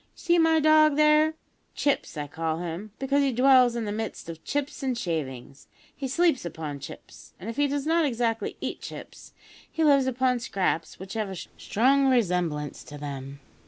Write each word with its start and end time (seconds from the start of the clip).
"You 0.03 0.07
see 0.15 0.39
my 0.39 0.59
dog 0.59 0.95
there 0.95 1.35
Chips 1.75 2.17
I 2.17 2.25
call 2.25 2.57
him, 2.57 2.89
because 2.97 3.21
he 3.21 3.31
dwells 3.31 3.75
in 3.75 3.85
the 3.85 3.91
midst 3.91 4.29
of 4.29 4.43
chips 4.43 4.81
and 4.81 4.97
shavings; 4.97 5.67
he 5.95 6.07
sleeps 6.07 6.43
upon 6.43 6.79
chips, 6.79 7.33
and 7.39 7.51
if 7.51 7.55
he 7.57 7.67
does 7.67 7.85
not 7.85 8.03
exactly 8.05 8.57
eat 8.59 8.81
chips, 8.81 9.33
he 9.71 9.83
lives 9.83 10.07
upon 10.07 10.39
scraps 10.39 10.97
which 10.97 11.13
have 11.13 11.29
a 11.29 11.35
strong 11.35 12.09
resemblance 12.09 12.83
to 12.85 12.97
them. 12.97 13.41